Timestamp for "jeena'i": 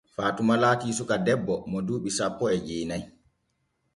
2.65-3.03